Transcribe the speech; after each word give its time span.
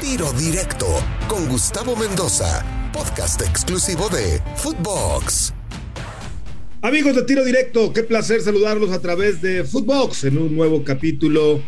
Tiro 0.00 0.32
Directo 0.32 0.86
con 1.28 1.46
Gustavo 1.46 1.94
Mendoza, 1.94 2.64
podcast 2.90 3.42
exclusivo 3.42 4.08
de 4.08 4.40
Footbox. 4.56 5.52
Amigos 6.80 7.14
de 7.16 7.22
Tiro 7.24 7.44
Directo, 7.44 7.92
qué 7.92 8.02
placer 8.02 8.40
saludarlos 8.40 8.92
a 8.92 9.02
través 9.02 9.42
de 9.42 9.62
Footbox 9.62 10.24
en 10.24 10.38
un 10.38 10.56
nuevo 10.56 10.84
capítulo 10.84 11.60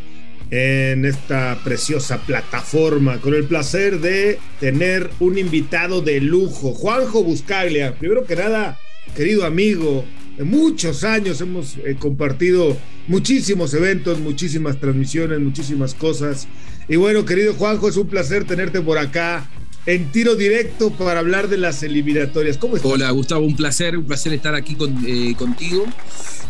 en 0.51 1.05
esta 1.05 1.61
preciosa 1.63 2.23
plataforma, 2.25 3.21
con 3.21 3.35
el 3.35 3.45
placer 3.45 4.01
de 4.01 4.39
tener 4.61 5.11
un 5.21 5.37
invitado 5.37 6.01
de 6.01 6.19
lujo, 6.21 6.73
Juanjo 6.73 7.23
Buscaglia. 7.23 7.97
Primero 7.99 8.25
que 8.25 8.37
nada, 8.37 8.79
querido 9.15 9.45
amigo, 9.45 10.07
muchos 10.41 11.05
años 11.05 11.41
hemos 11.41 11.77
eh, 11.79 11.97
compartido 11.99 12.77
muchísimos 13.09 13.75
eventos, 13.75 14.21
muchísimas 14.21 14.79
transmisiones, 14.79 15.41
muchísimas 15.41 15.95
cosas. 15.95 16.49
Y 16.89 16.97
bueno, 16.97 17.25
querido 17.25 17.55
Juanjo, 17.55 17.89
es 17.89 17.97
un 17.97 18.09
placer 18.09 18.45
tenerte 18.45 18.81
por 18.81 18.99
acá 18.99 19.49
en 19.87 20.13
tiro 20.13 20.37
directo 20.37 20.91
para 20.91 21.21
hablar 21.21 21.49
de 21.49 21.59
las 21.59 21.83
eliminatorias. 21.83 22.59
Hola, 22.83 23.11
Gustavo, 23.11 23.45
un 23.45 23.57
placer, 23.57 23.97
un 23.97 24.05
placer 24.05 24.33
estar 24.33 24.55
aquí 24.55 24.77
eh, 25.07 25.35
contigo. 25.37 25.85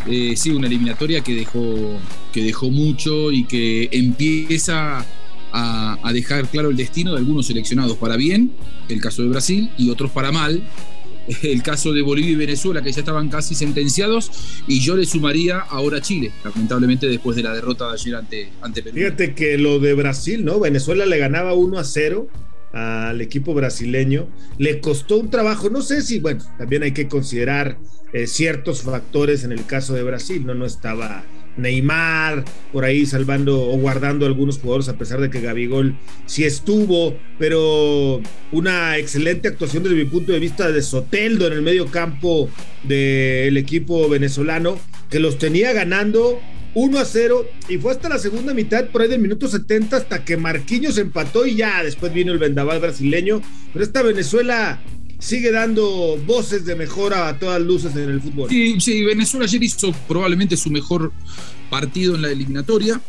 Eh, 0.07 0.35
sí, 0.37 0.51
una 0.51 0.67
eliminatoria 0.67 1.23
que 1.23 1.35
dejó, 1.35 1.99
que 2.33 2.43
dejó 2.43 2.71
mucho 2.71 3.31
y 3.31 3.45
que 3.45 3.89
empieza 3.93 5.07
a, 5.53 6.13
dejar 6.13 6.49
claro 6.49 6.71
el 6.71 6.77
destino 6.77 7.13
de 7.13 7.19
algunos 7.19 7.47
seleccionados 7.47 7.97
para 7.97 8.17
bien, 8.17 8.53
el 8.89 9.01
caso 9.01 9.23
de 9.23 9.29
Brasil, 9.29 9.71
y 9.79 9.91
otros 9.91 10.11
para 10.11 10.33
mal, 10.33 10.63
el 11.43 11.63
caso 11.63 11.93
de 11.93 12.03
Bolivia 12.03 12.33
y 12.33 12.37
Venezuela, 12.37 12.83
que 12.83 12.93
ya 12.93 13.01
estaban 13.01 13.29
casi 13.29 13.55
sentenciados, 13.55 14.31
y 14.67 14.81
yo 14.81 14.97
le 14.97 15.07
sumaría 15.07 15.59
ahora 15.59 16.01
Chile, 16.01 16.33
lamentablemente 16.45 17.09
después 17.09 17.37
de 17.37 17.43
la 17.43 17.55
derrota 17.55 17.89
de 17.89 17.95
ayer 17.95 18.15
ante, 18.15 18.53
ante 18.61 18.83
Perú. 18.83 18.97
Fíjate 18.97 19.35
que 19.35 19.59
lo 19.59 19.79
de 19.79 19.95
Brasil, 19.95 20.45
¿no? 20.45 20.61
Venezuela 20.61 21.07
le 21.07 21.19
ganaba 21.19 21.55
1 21.55 21.79
a 21.79 21.85
0 21.85 22.29
al 22.73 23.21
equipo 23.21 23.55
brasileño. 23.55 24.29
Le 24.59 24.81
costó 24.81 25.19
un 25.19 25.31
trabajo, 25.31 25.71
no 25.71 25.83
sé 25.83 26.03
si, 26.03 26.19
bueno, 26.21 26.43
también 26.59 26.83
hay 26.83 26.93
que 26.93 27.09
considerar 27.09 27.79
eh, 28.13 28.27
ciertos 28.27 28.83
factores 28.83 29.45
en 29.45 29.53
el 29.53 29.65
caso 29.67 29.95
de 29.95 30.03
Brasil, 30.03 30.45
¿no? 30.45 30.55
No 30.55 30.67
estaba 30.67 31.25
Neymar 31.57 32.45
por 32.73 32.85
ahí 32.85 33.07
salvando 33.07 33.71
o 33.71 33.77
guardando 33.79 34.27
algunos 34.27 34.59
jugadores 34.59 34.89
a 34.89 34.97
pesar 34.97 35.21
de 35.21 35.31
que 35.31 35.41
Gabigol 35.41 35.97
sí 36.27 36.45
estuvo, 36.45 37.17
pero 37.39 38.21
una 38.53 38.97
excelente 38.99 39.49
actuación 39.49 39.83
desde 39.83 39.97
mi 39.97 40.05
punto 40.05 40.33
de 40.33 40.39
vista 40.39 40.71
de 40.71 40.83
Soteldo 40.83 41.47
en 41.47 41.53
el 41.53 41.63
medio 41.63 41.87
campo 41.87 42.49
del 42.83 43.57
equipo 43.57 44.09
venezolano 44.09 44.79
que 45.11 45.21
los 45.21 45.39
tenía 45.39 45.73
ganando 45.73 46.41
1 46.75 46.99
a 46.99 47.05
0 47.05 47.47
y 47.69 47.77
fue 47.79 47.93
hasta 47.93 48.09
la 48.09 48.19
segunda 48.19 48.55
mitad, 48.55 48.87
por 48.87 49.03
ahí 49.03 49.09
del 49.09 49.21
minuto 49.21 49.47
70, 49.47 49.97
hasta 49.97 50.25
que 50.25 50.37
Marquinhos 50.37 50.97
empató 50.97 51.47
y 51.47 51.57
ya 51.57 51.83
después 51.85 52.15
vino 52.15 52.33
el 52.33 52.39
vendaval 52.39 52.81
brasileño. 52.81 53.43
Pero 53.73 53.85
esta 53.85 54.03
Venezuela 54.03 54.81
sigue 55.23 55.53
dando 55.53 56.19
voces 56.27 56.65
de 56.65 56.75
mejora 56.75 57.29
a 57.29 57.39
todas 57.39 57.63
luces 57.63 57.95
en 57.95 58.11
el 58.11 58.21
fútbol. 58.21 58.51
Sí, 58.51 58.81
sí, 58.81 59.05
Venezuela 59.05 59.47
ayer 59.47 59.63
hizo 59.63 59.93
probablemente 60.09 60.57
su 60.57 60.69
mejor 60.69 61.13
partido 61.71 62.17
en 62.17 62.23
la 62.23 62.31
eliminatoria. 62.31 63.01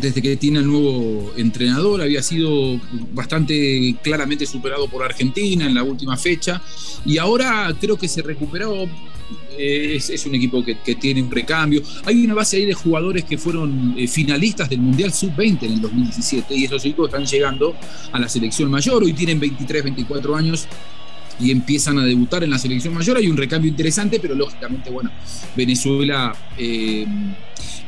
Desde 0.00 0.22
que 0.22 0.36
tiene 0.36 0.60
el 0.60 0.66
nuevo 0.66 1.32
entrenador, 1.36 2.02
había 2.02 2.22
sido 2.22 2.78
bastante 3.12 3.96
claramente 4.02 4.46
superado 4.46 4.86
por 4.88 5.02
Argentina 5.02 5.66
en 5.66 5.74
la 5.74 5.82
última 5.82 6.16
fecha 6.16 6.62
y 7.04 7.18
ahora 7.18 7.74
creo 7.80 7.96
que 7.96 8.06
se 8.06 8.22
recuperó 8.22 8.86
es, 9.58 10.26
un 10.26 10.34
equipo 10.34 10.64
que, 10.64 10.94
tiene 10.94 11.22
un 11.22 11.30
recambio. 11.30 11.82
Hay 12.04 12.24
una 12.24 12.34
base 12.34 12.58
ahí 12.58 12.66
de 12.66 12.74
jugadores 12.74 13.24
que 13.24 13.38
fueron 13.38 13.94
eh, 13.96 14.06
finalistas 14.06 14.68
del 14.68 14.80
Mundial 14.80 15.12
Sub-20 15.12 15.62
en 15.64 15.72
el 15.72 15.80
2017 15.80 16.54
y 16.54 16.64
esos 16.64 16.82
chicos 16.82 17.08
están 17.08 17.26
llegando 17.26 17.74
a 18.12 18.18
la 18.18 18.28
selección 18.28 18.70
mayor. 18.70 19.02
Hoy 19.02 19.12
tienen 19.12 19.40
23, 19.40 19.84
24 19.84 20.36
años 20.36 20.68
y 21.40 21.50
empiezan 21.50 21.98
a 21.98 22.04
debutar 22.04 22.44
en 22.44 22.50
la 22.50 22.58
selección 22.58 22.94
mayor. 22.94 23.16
Hay 23.16 23.28
un 23.28 23.36
recambio 23.36 23.70
interesante, 23.70 24.20
pero 24.20 24.34
lógicamente, 24.34 24.90
bueno, 24.90 25.10
Venezuela 25.56 26.34
eh, 26.56 27.06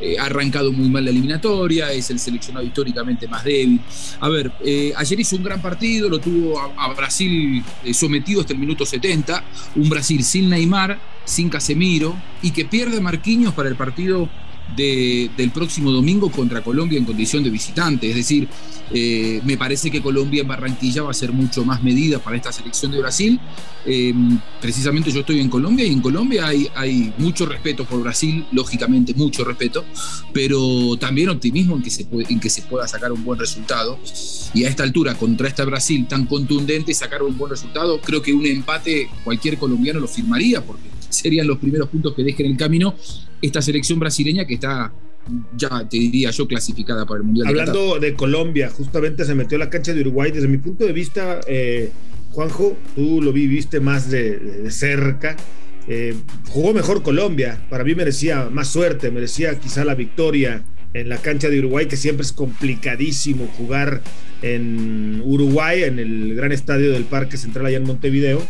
eh, 0.00 0.16
ha 0.18 0.24
arrancado 0.24 0.72
muy 0.72 0.88
mal 0.88 1.04
la 1.04 1.10
eliminatoria, 1.10 1.92
es 1.92 2.10
el 2.10 2.18
seleccionado 2.18 2.66
históricamente 2.66 3.28
más 3.28 3.44
débil. 3.44 3.80
A 4.20 4.28
ver, 4.28 4.52
eh, 4.64 4.92
ayer 4.96 5.20
hizo 5.20 5.36
un 5.36 5.42
gran 5.42 5.60
partido, 5.60 6.08
lo 6.08 6.18
tuvo 6.18 6.60
a, 6.60 6.92
Brasil 6.94 7.62
sometido 7.92 8.40
hasta 8.40 8.52
el 8.52 8.58
minuto 8.58 8.86
70, 8.86 9.44
un 9.76 9.88
Brasil 9.88 10.22
sin 10.22 10.48
Neymar, 10.48 10.98
sin 11.24 11.48
Casemiro, 11.48 12.16
y 12.42 12.50
que 12.50 12.64
pierde 12.64 13.00
Marquinhos 13.00 13.54
para 13.54 13.68
el 13.68 13.76
partido 13.76 14.28
del 14.76 15.50
próximo 15.52 15.92
domingo 15.92 16.30
contra 16.30 16.62
Colombia 16.62 16.98
en 16.98 17.04
condición 17.04 17.44
de 17.44 17.50
visitante. 17.50 18.08
Es 18.08 18.16
decir, 18.16 18.48
eh, 18.92 19.40
me 19.44 19.56
parece 19.56 19.90
que 19.90 20.02
Colombia 20.02 20.42
en 20.42 20.48
Barranquilla 20.48 21.02
va 21.02 21.10
a 21.10 21.14
ser 21.14 21.32
mucho 21.32 21.64
más 21.64 21.82
medida 21.82 22.18
para 22.18 22.36
esta 22.36 22.52
selección 22.52 22.90
de 22.92 22.98
Brasil. 22.98 23.40
Em, 23.86 24.38
precisamente 24.60 25.10
yo 25.10 25.20
estoy 25.20 25.40
en 25.40 25.48
Colombia 25.48 25.86
y 25.86 25.92
en 25.92 26.00
Colombia 26.00 26.46
hay, 26.46 26.68
hay 26.74 27.12
mucho 27.18 27.46
respeto 27.46 27.84
por 27.84 28.02
Brasil, 28.02 28.46
lógicamente 28.52 29.14
mucho 29.14 29.44
respeto, 29.44 29.84
pero 30.32 30.96
también 30.98 31.28
optimismo 31.28 31.76
en 31.76 31.82
que, 31.82 31.90
se 31.90 32.06
en 32.10 32.40
que 32.40 32.50
se 32.50 32.62
pueda 32.62 32.88
sacar 32.88 33.12
un 33.12 33.24
buen 33.24 33.38
resultado. 33.38 33.98
Y 34.54 34.64
a 34.64 34.68
esta 34.68 34.82
altura, 34.82 35.14
contra 35.14 35.48
esta 35.48 35.64
Brasil 35.64 36.06
tan 36.08 36.26
contundente, 36.26 36.94
sacar 36.94 37.22
un 37.22 37.36
buen 37.36 37.50
resultado, 37.50 38.00
creo 38.00 38.22
que 38.22 38.32
un 38.32 38.46
empate 38.46 39.08
cualquier 39.22 39.58
colombiano 39.58 40.00
lo 40.00 40.08
firmaría 40.08 40.64
porque 40.64 40.93
serían 41.14 41.46
los 41.46 41.58
primeros 41.58 41.88
puntos 41.88 42.14
que 42.14 42.22
dejen 42.22 42.46
el 42.46 42.56
camino 42.56 42.94
esta 43.40 43.62
selección 43.62 43.98
brasileña 43.98 44.46
que 44.46 44.54
está 44.54 44.92
ya 45.56 45.88
te 45.88 45.96
diría 45.96 46.30
yo 46.30 46.46
clasificada 46.46 47.06
para 47.06 47.18
el 47.18 47.24
Mundial. 47.24 47.48
Hablando 47.48 47.98
de, 47.98 48.14
Colombia, 48.14 48.70
justamente 48.70 49.24
se 49.24 49.34
metió 49.34 49.56
a 49.56 49.60
la 49.60 49.70
cancha 49.70 49.92
de 49.94 50.00
Uruguay. 50.02 50.30
Desde 50.30 50.48
mi 50.48 50.58
punto 50.58 50.84
de 50.84 50.92
vista, 50.92 51.40
eh, 51.46 51.90
Juanjo, 52.30 52.76
tú 52.94 53.22
lo 53.22 53.32
viviste 53.32 53.80
más 53.80 54.10
de, 54.10 54.70
cerca. 54.70 55.36
Eh, 55.88 56.14
jugó 56.48 56.74
mejor 56.74 57.02
Colombia. 57.02 57.66
Para 57.70 57.84
mí 57.84 57.94
merecía 57.94 58.48
más 58.50 58.68
suerte, 58.68 59.10
merecía 59.10 59.58
quizá 59.58 59.84
la 59.84 59.94
victoria 59.94 60.62
en 60.92 61.08
la 61.08 61.18
cancha 61.18 61.48
de 61.48 61.58
Uruguay, 61.58 61.86
que 61.86 61.96
siempre 61.96 62.24
es 62.24 62.32
complicadísimo 62.32 63.46
jugar 63.56 64.02
en 64.42 65.20
Uruguay, 65.24 65.82
en 65.82 65.98
el 65.98 66.34
gran 66.34 66.52
estadio 66.52 66.92
del 66.92 67.04
Parque 67.04 67.36
Central 67.36 67.66
allá 67.66 67.78
en 67.78 67.84
Montevideo. 67.84 68.42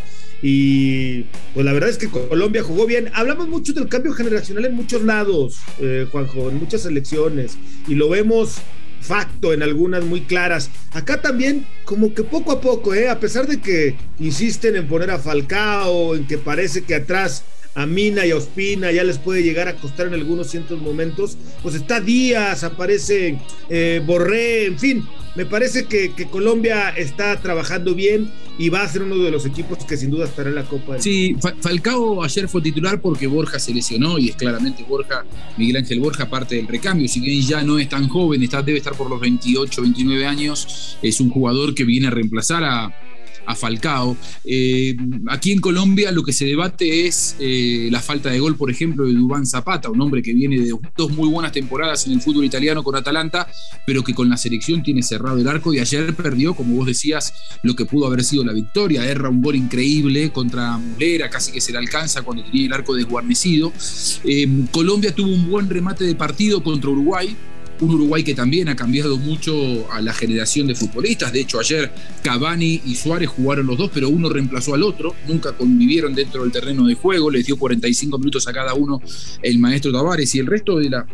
Y 0.47 1.23
pues 1.55 1.65
la 1.65 1.73
verdad 1.73 1.89
es 1.89 1.97
que 1.97 2.11
Colombia 2.11 2.63
jugó 2.63 2.85
bien. 2.85 3.11
Hablamos 3.15 3.49
mucho 3.49 3.73
del 3.73 3.89
cambio 3.89 4.13
generacional 4.13 4.67
en 4.67 4.75
muchos 4.75 5.01
lados, 5.03 5.57
eh, 5.81 6.07
Juanjo, 6.13 6.51
en 6.51 6.59
muchas 6.59 6.85
elecciones. 6.85 7.57
Y 7.89 7.95
lo 7.95 8.11
vemos 8.11 8.59
facto 9.01 9.55
en 9.55 9.63
algunas 9.63 10.05
muy 10.05 10.21
claras. 10.21 10.69
Acá 10.93 11.23
también, 11.23 11.67
como 11.87 12.13
que 12.13 12.25
poco 12.25 12.53
a 12.53 12.61
poco, 12.61 12.93
¿eh? 12.93 13.09
a 13.09 13.21
pesar 13.21 13.47
de 13.47 13.63
que 13.63 13.97
insisten 14.19 14.77
en 14.77 14.87
poner 14.87 15.11
a 15.11 15.19
Falcao, 15.19 16.15
en 16.15 16.27
que 16.27 16.37
parece 16.37 16.83
que 16.83 16.95
atrás 16.95 17.45
a 17.75 17.87
Mina 17.87 18.27
y 18.27 18.31
a 18.31 18.37
Ospina 18.37 18.93
ya 18.93 19.03
les 19.03 19.17
puede 19.17 19.43
llegar 19.43 19.69
a 19.69 19.77
costar 19.77 20.09
en 20.09 20.15
algunos 20.15 20.51
cientos 20.51 20.79
momentos, 20.83 21.39
pues 21.63 21.75
está 21.75 22.01
Díaz, 22.01 22.65
aparece 22.65 23.39
eh, 23.71 24.03
Borré, 24.05 24.67
en 24.67 24.79
fin, 24.79 25.05
me 25.35 25.47
parece 25.47 25.87
que, 25.87 26.13
Colombia 26.31 26.91
está 26.91 27.41
trabajando 27.41 27.95
bien 27.95 28.31
y 28.59 28.69
va 28.69 28.83
a 28.83 28.89
ser 28.89 29.03
uno 29.03 29.17
de 29.19 29.31
los 29.31 29.45
equipos 29.47 29.79
que 29.85 29.97
sin 29.97 30.11
duda 30.11 30.27
estará 30.27 30.49
en 30.49 30.55
la 30.55 30.65
Copa. 30.65 30.99
Sí, 31.01 31.37
Falcao 31.61 32.23
ayer 32.23 32.49
fue 32.49 32.63
titular 32.63 33.01
porque 33.01 33.27
Borja 33.27 33.59
se 33.59 33.75
lesionó 33.75 34.19
y 34.19 34.31
es 34.31 34.37
claramente 34.37 34.85
Borja, 34.85 35.25
Miguel 35.57 35.79
Ángel 35.79 36.01
Borja, 36.01 36.29
parte 36.29 36.57
del 36.57 36.69
recambio. 36.69 37.09
Si 37.09 37.21
bien 37.21 37.41
ya 37.43 37.63
no 37.63 37.79
es 37.79 37.89
tan 37.89 38.09
joven, 38.09 38.43
está, 38.43 38.63
debe 38.63 38.79
estar 38.79 38.95
por 38.95 39.11
los 39.11 39.21
28, 39.21 39.83
29 39.83 40.27
años, 40.27 40.99
es 41.03 41.21
un 41.21 41.31
jugador 41.31 41.75
que 41.75 41.85
viene 41.85 42.07
a 42.07 42.11
reemplazar 42.11 42.65
a, 42.65 42.95
a 43.47 43.55
Falcao. 43.55 44.17
Eh, 44.45 44.97
aquí 45.29 45.53
en 45.53 45.61
Colombia 45.61 46.11
lo 46.13 46.23
que 46.23 46.33
se 46.33 46.45
debate 46.45 47.07
es 47.07 47.37
eh, 47.39 47.89
la 47.91 48.01
falta 48.01 48.31
de 48.31 48.39
gol, 48.39 48.57
por 48.57 48.71
ejemplo, 48.71 49.07
de 49.07 49.13
Dubán 49.13 49.47
Zapata, 49.47 49.91
un 49.91 50.01
hombre 50.01 50.23
que 50.23 50.33
viene 50.33 50.61
de 50.61 50.73
dos 50.97 51.11
muy 51.13 51.29
buenas 51.29 51.53
temporadas 51.53 52.07
en 52.07 52.13
el 52.13 52.21
fútbol 52.21 52.45
italiano 52.45 52.83
con 52.83 52.97
Atalanta, 52.97 53.49
pero 53.87 54.03
que 54.03 54.15
con 54.15 54.29
la 54.29 54.37
selección 54.37 54.83
tiene 54.83 55.03
cerrado 55.03 55.39
el 55.39 55.49
arco 55.49 55.73
y 55.73 55.79
ayer 55.79 56.15
perdió, 56.15 56.55
como 56.55 56.77
vos 56.77 56.87
decías, 56.87 57.33
lo 57.63 57.75
que 57.75 57.85
pudo 57.85 58.07
haber 58.07 58.25
sido 58.25 58.45
la 58.45 58.53
victoria. 58.53 59.05
Erra 59.05 59.29
un 59.29 59.43
gol 59.43 59.57
increíble 59.57 60.31
contra 60.31 60.79
Mulera, 60.79 61.31
casi 61.31 61.53
que 61.53 61.61
se 61.61 61.73
le 61.73 61.79
alcanza 61.79 62.23
cuando 62.23 62.45
tenía 62.45 62.67
el 62.67 62.73
arco 62.73 62.95
desguarnecido. 62.95 63.73
Eh, 64.25 64.49
Colombia 64.71 65.15
tuvo 65.15 65.33
un 65.33 65.51
buen 65.51 65.69
remate 65.69 66.05
de 66.05 66.15
partido 66.15 66.63
contra 66.63 66.91
Uruguay, 66.91 67.37
un 67.81 67.95
Uruguay 67.95 68.23
que 68.23 68.35
también 68.35 68.69
ha 68.69 68.77
cambiado 68.77 69.17
mucho 69.19 69.91
a 69.93 70.01
la 70.01 70.13
generación 70.13 70.67
de 70.67 70.75
futbolistas. 70.75 71.33
De 71.33 71.41
hecho, 71.41 71.59
ayer 71.59 71.93
Cavani 72.23 72.83
y 72.87 72.95
Suárez 72.95 73.29
jugaron 73.29 73.67
los 73.67 73.79
dos, 73.79 73.91
pero 73.93 74.09
uno 74.09 74.29
reemplazó 74.29 74.75
al 74.75 74.83
otro. 74.83 75.15
Nunca 75.29 75.53
convivieron 75.53 76.15
dentro 76.15 76.43
del 76.43 76.53
terreno 76.53 76.87
de 76.87 76.95
juego. 76.95 77.31
Les 77.31 77.47
dio 77.47 77.57
45 77.57 78.19
minutos 78.19 78.47
a 78.49 78.53
cada 78.53 78.75
uno 78.75 79.01
el 79.43 79.59
maestro 79.59 79.93
Tavares 79.93 80.35
y 80.35 80.39
el 80.39 80.47
resto 80.47 80.77
de 80.79 80.91
la 80.91 81.07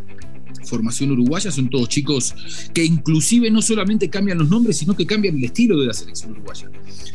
formación 0.65 1.11
uruguaya 1.11 1.51
son 1.51 1.71
todos 1.71 1.89
chicos 1.89 2.35
que 2.73 2.85
inclusive 2.85 3.51
no 3.51 3.63
solamente 3.63 4.11
cambian 4.11 4.39
los 4.39 4.49
nombres, 4.49 4.77
sino 4.77 4.95
que 4.95 5.07
cambian 5.07 5.37
el 5.37 5.45
estilo 5.45 5.81
de 5.81 5.87
la 5.87 5.95
selección 5.95 6.33
uruguaya. 6.33 6.71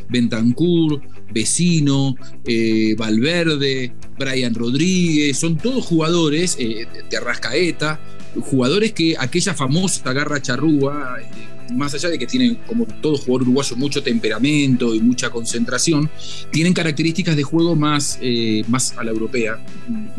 Bentancur, 0.09 1.01
Vecino, 1.33 2.15
eh, 2.45 2.95
Valverde, 2.97 3.93
Brian 4.17 4.53
Rodríguez, 4.53 5.37
son 5.37 5.57
todos 5.57 5.85
jugadores, 5.85 6.57
eh, 6.59 6.87
de 7.09 7.17
Arrascaeta, 7.17 7.99
jugadores 8.41 8.91
que 8.93 9.15
aquella 9.17 9.53
famosa 9.53 10.11
garra 10.13 10.41
charrúa, 10.41 11.17
eh, 11.21 11.25
más 11.73 11.93
allá 11.93 12.09
de 12.09 12.19
que 12.19 12.27
tienen, 12.27 12.55
como 12.67 12.85
todo 12.85 13.17
jugador 13.17 13.43
uruguayo, 13.43 13.75
mucho 13.75 14.03
temperamento 14.03 14.93
y 14.93 14.99
mucha 14.99 15.29
concentración, 15.29 16.09
tienen 16.51 16.73
características 16.73 17.35
de 17.35 17.43
juego 17.43 17.75
más, 17.75 18.19
eh, 18.21 18.63
más 18.67 18.97
a 18.97 19.03
la 19.03 19.11
europea. 19.11 19.63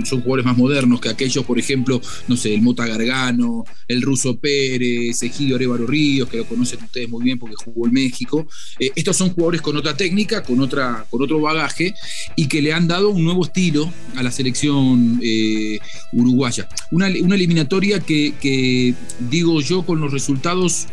Son 0.05 0.21
jugadores 0.21 0.47
más 0.47 0.57
modernos 0.57 1.01
que 1.01 1.09
aquellos, 1.09 1.45
por 1.45 1.59
ejemplo, 1.59 2.01
no 2.29 2.37
sé, 2.37 2.55
el 2.55 2.63
Mota 2.63 2.87
Gargano, 2.87 3.65
el 3.89 4.03
Ruso 4.03 4.39
Pérez, 4.39 5.23
Egidio 5.23 5.57
Arevaro 5.57 5.87
Ríos, 5.87 6.29
que 6.29 6.39
lo 6.39 6.45
conocen 6.47 6.83
ustedes 6.83 7.09
muy 7.09 7.25
bien 7.25 7.39
porque 7.39 7.57
jugó 7.57 7.87
en 7.87 7.93
México. 7.93 8.47
Eh, 8.79 8.91
estos 8.95 9.17
son 9.17 9.31
jugadores 9.31 9.61
con 9.61 9.77
otra 9.77 9.97
técnica, 9.97 10.43
con, 10.43 10.61
otra, 10.61 11.07
con 11.11 11.23
otro 11.23 11.41
bagaje 11.41 11.95
y 12.35 12.49
que 12.49 12.63
le 12.63 12.73
han 12.73 12.89
dado 12.89 13.11
un 13.11 13.25
nuevo 13.25 13.45
estilo 13.45 13.93
a 14.17 14.23
la 14.23 14.31
selección 14.31 15.21
eh, 15.23 15.79
uruguaya. 16.13 16.69
Una, 16.91 17.07
eliminatoria 17.09 18.01
que, 18.01 18.95
digo 19.31 19.61
yo, 19.61 19.85
con 19.85 20.01
los 20.01 20.13
resultados, 20.13 20.87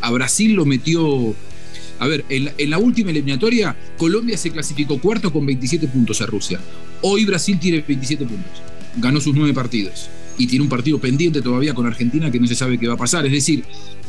a 0.00 0.10
Brasil 0.10 0.54
lo 0.54 0.64
metió. 0.64 1.34
A 1.98 2.06
ver, 2.06 2.24
en 2.28 2.70
la, 2.70 2.78
última 2.78 3.10
eliminatoria, 3.10 3.76
Colombia 3.98 4.38
se 4.38 4.50
clasificó 4.50 4.98
cuarto 4.98 5.30
con 5.32 5.44
27 5.44 5.86
puntos 5.88 6.22
a 6.22 6.26
Rusia. 6.26 6.58
Hoy 7.02 7.26
Brasil 7.26 7.58
tiene 7.58 7.84
27 7.86 8.24
puntos. 8.24 8.62
Ganó 8.96 9.20
sus 9.20 9.34
nueve 9.34 9.52
partidos. 9.52 10.08
Y 10.40 10.46
tiene 10.46 10.62
un 10.62 10.70
partido 10.70 10.98
pendiente 10.98 11.42
todavía 11.42 11.74
con 11.74 11.86
Argentina 11.86 12.30
que 12.30 12.40
no 12.40 12.46
se 12.46 12.54
sabe 12.54 12.78
qué 12.78 12.88
va 12.88 12.94
a 12.94 12.96
pasar. 12.96 13.26
Es 13.26 13.32
decir, 13.32 13.62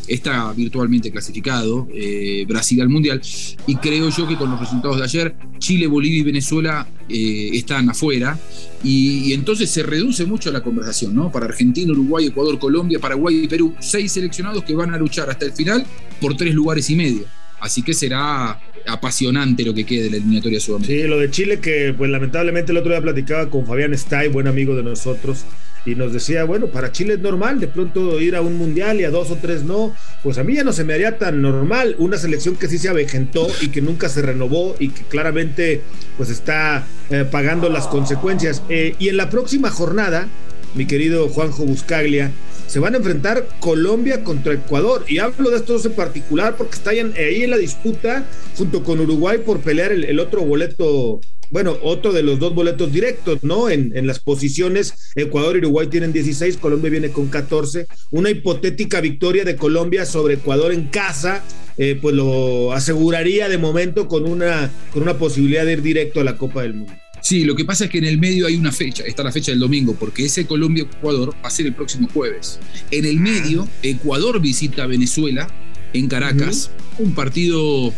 está 0.07 0.51
virtualmente 0.53 1.11
clasificado 1.11 1.87
eh, 1.93 2.45
Brasil 2.47 2.81
al 2.81 2.89
Mundial 2.89 3.21
y 3.67 3.75
creo 3.75 4.09
yo 4.09 4.27
que 4.27 4.35
con 4.35 4.49
los 4.49 4.59
resultados 4.59 4.97
de 4.97 5.03
ayer 5.03 5.35
Chile, 5.59 5.87
Bolivia 5.87 6.19
y 6.19 6.23
Venezuela 6.23 6.87
eh, 7.07 7.49
están 7.53 7.89
afuera 7.89 8.39
y, 8.83 9.33
entonces 9.33 9.69
se 9.69 9.83
reduce 9.83 10.25
mucho 10.25 10.51
la 10.51 10.61
conversación, 10.61 11.15
¿no? 11.15 11.31
Para 11.31 11.45
Argentina, 11.45 11.91
Uruguay, 11.91 12.27
Ecuador, 12.27 12.59
Colombia, 12.59 12.99
Paraguay 12.99 13.43
y 13.43 13.47
Perú, 13.47 13.75
seis 13.79 14.11
seleccionados 14.11 14.63
que 14.63 14.73
van 14.73 14.93
a 14.93 14.97
luchar 14.97 15.29
hasta 15.29 15.45
el 15.45 15.53
final 15.53 15.85
por 16.19 16.35
tres 16.35 16.53
lugares 16.53 16.89
y 16.89 16.95
medio. 16.95 17.25
Así 17.59 17.83
que 17.83 17.93
será 17.93 18.59
apasionante 18.87 19.63
lo 19.63 19.73
que 19.73 19.85
quede 19.85 20.05
de 20.05 20.09
la 20.11 20.17
eliminatoria 20.17 20.59
sudamericana. 20.59 21.01
Sí, 21.03 21.07
lo 21.07 21.19
de 21.19 21.29
Chile 21.29 21.59
que 21.59 21.93
pues 21.95 22.09
lamentablemente 22.09 22.71
el 22.71 22.79
otro 22.79 22.91
día 22.91 23.01
platicaba 23.01 23.49
con 23.49 23.65
Fabián 23.65 23.93
Stay, 23.93 24.29
buen 24.29 24.47
amigo 24.47 24.75
de 24.75 24.83
nosotros, 24.83 25.45
y 25.85 25.95
nos 25.95 26.13
decía, 26.13 26.43
bueno, 26.43 26.67
para 26.67 26.91
Chile 26.91 27.13
es 27.13 27.19
normal 27.19 27.59
de 27.59 27.67
pronto 27.67 28.19
ir 28.19 28.35
a 28.35 28.41
un 28.41 28.57
mundial 28.57 28.99
y 28.99 29.03
a 29.03 29.09
dos 29.09 29.31
o 29.31 29.37
tres 29.37 29.63
no, 29.63 29.95
pues 30.23 30.37
a 30.37 30.43
mí 30.43 30.55
ya 30.55 30.63
no 30.63 30.73
se 30.73 30.83
me 30.83 30.93
haría 30.93 31.17
tan 31.17 31.41
normal 31.41 31.95
una 31.97 32.17
selección 32.17 32.55
que 32.55 32.67
sí 32.67 32.77
se 32.77 32.89
avejentó 32.89 33.47
y 33.61 33.69
que 33.69 33.81
nunca 33.81 34.09
se 34.09 34.21
renovó 34.21 34.75
y 34.79 34.89
que 34.89 35.03
claramente 35.03 35.81
pues 36.17 36.29
está 36.29 36.85
eh, 37.09 37.25
pagando 37.29 37.69
las 37.69 37.87
consecuencias. 37.87 38.61
Eh, 38.69 38.95
y 38.99 39.09
en 39.09 39.17
la 39.17 39.29
próxima 39.29 39.71
jornada, 39.71 40.27
mi 40.75 40.85
querido 40.85 41.29
Juanjo 41.29 41.65
Buscaglia, 41.65 42.31
se 42.67 42.79
van 42.79 42.93
a 42.93 42.97
enfrentar 42.97 43.47
Colombia 43.59 44.23
contra 44.23 44.53
Ecuador. 44.53 45.03
Y 45.07 45.17
hablo 45.17 45.49
de 45.49 45.57
estos 45.57 45.85
en 45.85 45.93
particular 45.93 46.55
porque 46.57 46.75
están 46.75 47.13
ahí 47.17 47.43
en 47.43 47.49
la 47.49 47.57
disputa 47.57 48.23
junto 48.55 48.83
con 48.83 48.99
Uruguay 48.99 49.39
por 49.45 49.59
pelear 49.59 49.91
el 49.91 50.19
otro 50.19 50.41
boleto 50.43 51.19
bueno, 51.51 51.77
otro 51.83 52.13
de 52.13 52.23
los 52.23 52.39
dos 52.39 52.55
boletos 52.55 52.91
directos, 52.91 53.43
¿no? 53.43 53.69
En, 53.69 53.91
las 54.07 54.19
posiciones, 54.19 55.11
Ecuador 55.15 55.55
y 55.55 55.59
Uruguay 55.59 55.87
tienen 55.87 56.13
16, 56.13 56.57
Colombia 56.57 56.89
viene 56.89 57.09
con 57.09 57.27
14. 57.27 57.85
Una 58.09 58.29
hipotética 58.29 59.01
victoria 59.01 59.43
de 59.43 59.57
Colombia 59.57 60.05
sobre 60.05 60.35
Ecuador 60.35 60.71
en 60.71 60.85
casa, 60.85 61.43
eh, 61.77 61.99
pues 62.01 62.15
lo 62.15 62.71
aseguraría 62.71 63.49
de 63.49 63.57
momento 63.57 64.07
con 64.07 64.25
una, 64.25 64.71
con 64.93 65.03
una 65.03 65.17
posibilidad 65.17 65.65
de 65.65 65.73
ir 65.73 65.81
directo 65.81 66.21
a 66.21 66.23
la 66.23 66.37
Copa 66.37 66.61
del 66.61 66.73
Mundo. 66.73 66.93
Sí, 67.21 67.43
lo 67.43 67.55
que 67.55 67.65
pasa 67.65 67.85
es 67.85 67.91
que 67.91 67.99
en 67.99 68.05
el 68.05 68.17
medio 68.17 68.47
hay 68.47 68.55
una 68.55 68.71
fecha, 68.71 69.03
está 69.03 69.21
la 69.21 69.31
fecha 69.31 69.51
del 69.51 69.59
domingo, 69.59 69.95
porque 69.99 70.25
ese 70.25 70.47
Colombia-Ecuador 70.47 71.35
va 71.43 71.49
a 71.49 71.51
ser 71.51 71.67
el 71.67 71.73
próximo 71.73 72.07
jueves. 72.11 72.59
En 72.89 73.05
el 73.05 73.19
medio, 73.19 73.67
Ecuador 73.83 74.41
visita 74.41 74.83
a 74.83 74.87
Venezuela 74.87 75.47
en 75.93 76.07
Caracas, 76.07 76.71
un 76.97 77.13
partido 77.13 77.93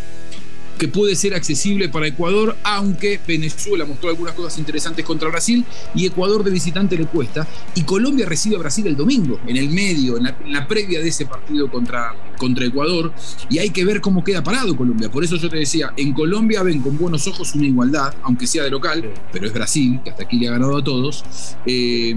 que 0.78 0.88
puede 0.88 1.16
ser 1.16 1.34
accesible 1.34 1.90
para 1.90 2.08
Ecuador, 2.08 2.56
aunque 2.64 3.20
Venezuela 3.28 3.86
mostró 3.86 4.10
algunas 4.10 4.34
cosas 4.34 4.58
interesantes 4.58 5.06
contra 5.06 5.30
Brasil 5.30 5.66
y 5.96 6.06
Ecuador 6.06 6.44
de 6.44 6.52
visitante 6.52 6.98
le 6.98 7.06
cuesta. 7.06 7.48
Y 7.76 7.84
Colombia 7.84 8.26
recibe 8.26 8.56
a 8.56 8.60
Brasil 8.60 8.86
el 8.88 8.96
domingo, 8.96 9.40
en 9.48 9.58
el 9.58 9.70
medio, 9.70 10.18
en 10.18 10.24
la, 10.24 10.68
previa 10.68 11.02
de 11.02 11.10
ese 11.10 11.26
partido 11.26 11.70
contra, 11.70 12.16
contra 12.38 12.66
Ecuador. 12.66 13.14
Y 13.50 13.60
hay 13.60 13.70
que 13.70 13.86
ver 13.86 14.02
cómo 14.02 14.24
queda 14.24 14.44
parado 14.44 14.76
Colombia. 14.76 15.10
Por 15.10 15.24
eso 15.24 15.36
yo 15.36 15.50
te 15.50 15.58
decía, 15.58 15.94
en 15.98 16.14
Colombia 16.14 16.64
ven 16.64 16.82
con 16.82 16.98
buenos 16.98 17.28
ojos 17.28 17.54
una 17.56 17.66
igualdad, 17.66 18.14
aunque 18.24 18.48
sea 18.48 18.64
de 18.64 18.70
local, 18.70 19.12
pero 19.32 19.46
es 19.46 19.54
Brasil, 19.54 20.00
que 20.04 20.10
hasta 20.10 20.24
aquí 20.24 20.38
le 20.38 20.48
ha 20.48 20.52
ganado 20.52 20.78
a 20.78 20.84
todos. 20.84 21.24
Eh, 21.66 22.16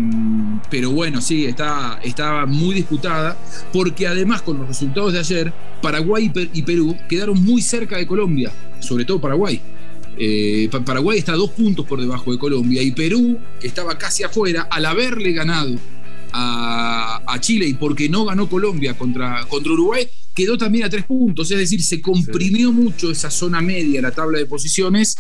pero 0.71 0.91
bueno, 0.91 1.21
sí, 1.21 1.47
está, 1.47 2.01
está 2.03 2.47
muy 2.47 2.75
disputada, 2.75 3.37
porque 3.73 4.07
además 4.07 4.43
con 4.43 4.59
los 4.59 4.69
resultados 4.69 5.13
de 5.13 5.19
ayer, 5.19 5.53
Paraguay 5.83 6.33
y 6.53 6.63
Perú 6.63 6.97
quedaron 7.09 7.43
muy 7.45 7.63
cerca 7.63 7.97
de 7.97 8.07
Colombia, 8.07 8.53
sobre 8.81 9.05
todo 9.05 9.21
Paraguay. 9.21 9.61
Eh, 10.19 10.71
Paraguay 10.85 11.19
está 11.19 11.33
a 11.33 11.37
dos 11.37 11.51
puntos 11.51 11.85
por 11.87 12.01
debajo 12.01 12.33
de 12.33 12.39
Colombia 12.39 12.83
y 12.83 12.91
Perú, 12.93 13.39
que 13.61 13.67
estaba 13.67 13.99
casi 13.99 14.23
afuera, 14.23 14.69
al 14.71 14.87
haberle 14.87 15.33
ganado 15.33 15.75
a, 16.33 17.39
Chile 17.41 17.67
y 17.69 17.75
porque 17.75 18.09
no 18.09 18.25
ganó 18.25 18.49
Colombia 18.49 18.97
contra, 18.97 19.45
contra 19.47 19.73
Uruguay, 19.73 20.09
quedó 20.35 20.57
también 20.57 20.85
a 20.85 20.91
tres 20.91 21.05
puntos, 21.05 21.51
es 21.51 21.59
decir, 21.59 21.83
se 21.83 22.01
comprimió 22.01 22.73
mucho 22.73 23.11
esa 23.11 23.31
zona 23.31 23.61
media, 23.61 24.01
la 24.01 24.11
tabla 24.11 24.39
de 24.39 24.47
posiciones, 24.47 25.17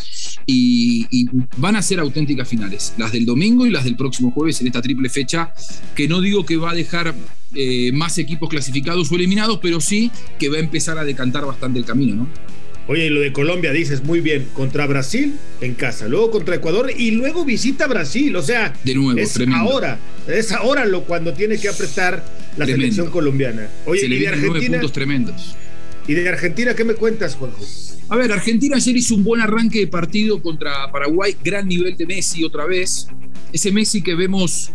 y, 0.46 1.26
van 1.58 1.76
a 1.76 1.82
ser 1.82 2.00
auténticas 2.00 2.48
finales, 2.48 2.94
las 2.96 3.12
del 3.12 3.26
domingo 3.26 3.66
y 3.66 3.70
las 3.70 3.84
del 3.84 3.96
próximo 3.96 4.30
jueves 4.30 4.60
en 4.60 4.68
esta 4.68 4.82
triple 4.82 5.08
fecha, 5.08 5.52
que 5.94 6.08
no 6.08 6.20
digo 6.20 6.44
que 6.44 6.56
va 6.56 6.70
a 6.70 6.74
dejar 6.74 7.14
eh, 7.54 7.92
más 7.92 8.18
equipos 8.18 8.48
clasificados 8.48 9.10
o 9.10 9.14
eliminados, 9.14 9.58
pero 9.62 9.80
sí 9.80 10.10
que 10.38 10.48
va 10.48 10.56
a 10.56 10.60
empezar 10.60 10.98
a 10.98 11.04
decantar 11.04 11.46
bastante 11.46 11.78
el 11.78 11.84
camino, 11.84 12.16
¿no? 12.16 12.28
Oye, 12.88 13.06
y 13.06 13.10
lo 13.10 13.20
de 13.20 13.32
Colombia 13.32 13.72
dices 13.72 14.04
muy 14.04 14.20
bien, 14.20 14.46
contra 14.52 14.86
Brasil 14.86 15.34
en 15.60 15.74
casa, 15.74 16.06
luego 16.06 16.30
contra 16.30 16.54
Ecuador 16.54 16.90
y 16.96 17.10
luego 17.10 17.44
visita 17.44 17.88
Brasil, 17.88 18.34
o 18.36 18.42
sea, 18.42 18.72
de 18.84 18.94
nuevo, 18.94 19.18
es 19.18 19.36
ahora, 19.52 19.98
es 20.28 20.52
ahora 20.52 20.84
lo 20.84 21.02
cuando 21.04 21.32
tiene 21.32 21.58
que 21.58 21.68
apretar 21.68 22.24
la 22.56 22.64
selección 22.64 23.10
colombiana. 23.10 23.68
Oye, 23.86 24.02
Se 24.02 24.08
le 24.08 24.16
y 24.16 24.20
de 24.20 24.28
Argentina 24.28 24.78
puntos 24.78 24.92
tremendos. 24.92 25.56
¿Y 26.06 26.14
de 26.14 26.28
Argentina 26.28 26.74
qué 26.74 26.84
me 26.84 26.94
cuentas, 26.94 27.34
Juanjo? 27.34 27.64
A 28.08 28.16
ver, 28.16 28.30
Argentina 28.30 28.76
ayer 28.76 28.96
hizo 28.96 29.16
un 29.16 29.24
buen 29.24 29.40
arranque 29.40 29.80
de 29.80 29.86
partido 29.88 30.40
contra 30.40 30.90
Paraguay, 30.92 31.34
gran 31.42 31.66
nivel 31.66 31.96
de 31.96 32.06
Messi 32.06 32.44
otra 32.44 32.64
vez. 32.66 33.08
Ese 33.52 33.72
Messi 33.72 34.00
que 34.00 34.14
vemos 34.14 34.70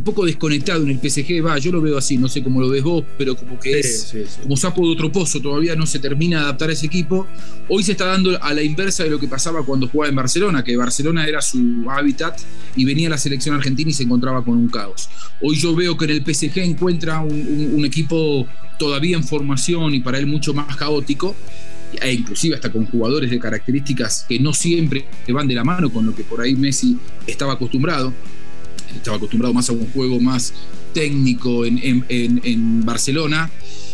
un 0.00 0.04
poco 0.04 0.24
desconectado 0.24 0.82
en 0.82 0.88
el 0.88 0.98
PSG, 0.98 1.44
va, 1.44 1.58
yo 1.58 1.70
lo 1.70 1.82
veo 1.82 1.98
así, 1.98 2.16
no 2.16 2.26
sé 2.26 2.42
cómo 2.42 2.58
lo 2.58 2.70
ves 2.70 2.82
vos, 2.82 3.04
pero 3.18 3.36
como 3.36 3.60
que 3.60 3.80
es 3.80 4.14
como 4.42 4.56
sapo 4.56 4.80
de 4.86 4.92
otro 4.92 5.12
pozo, 5.12 5.40
todavía 5.40 5.76
no 5.76 5.84
se 5.84 5.98
termina 5.98 6.38
de 6.38 6.44
adaptar 6.44 6.70
a 6.70 6.72
ese 6.72 6.86
equipo. 6.86 7.26
Hoy 7.68 7.82
se 7.82 7.92
está 7.92 8.06
dando 8.06 8.42
a 8.42 8.54
la 8.54 8.62
inversa 8.62 9.04
de 9.04 9.10
lo 9.10 9.20
que 9.20 9.28
pasaba 9.28 9.62
cuando 9.62 9.88
jugaba 9.88 10.08
en 10.08 10.16
Barcelona, 10.16 10.64
que 10.64 10.74
Barcelona 10.74 11.26
era 11.26 11.42
su 11.42 11.84
hábitat 11.90 12.40
y 12.76 12.86
venía 12.86 13.10
la 13.10 13.18
selección 13.18 13.54
argentina 13.54 13.90
y 13.90 13.92
se 13.92 14.04
encontraba 14.04 14.42
con 14.42 14.56
un 14.56 14.70
caos. 14.70 15.10
Hoy 15.42 15.56
yo 15.56 15.76
veo 15.76 15.98
que 15.98 16.06
en 16.06 16.12
el 16.12 16.24
PSG 16.24 16.60
encuentra 16.60 17.20
un, 17.20 17.84
equipo 17.84 18.46
todavía 18.78 19.18
en 19.18 19.24
formación 19.24 19.94
y 19.94 20.00
para 20.00 20.18
él 20.18 20.26
mucho 20.26 20.54
más 20.54 20.76
caótico, 20.76 21.36
e 22.00 22.10
inclusive 22.10 22.54
hasta 22.54 22.72
con 22.72 22.86
jugadores 22.86 23.30
de 23.30 23.38
características 23.38 24.24
que 24.26 24.38
no 24.38 24.54
siempre 24.54 25.04
van 25.28 25.46
de 25.46 25.54
la 25.54 25.64
mano 25.64 25.90
con 25.90 26.06
lo 26.06 26.14
que 26.14 26.24
por 26.24 26.40
ahí 26.40 26.54
Messi 26.54 26.96
estaba 27.26 27.54
acostumbrado 27.54 28.14
estaba 28.96 29.16
acostumbrado 29.16 29.54
más 29.54 29.68
a 29.68 29.72
un 29.72 29.86
juego 29.92 30.20
más 30.20 30.52
técnico 30.92 31.64
en, 31.64 32.84
Barcelona. 32.84 33.50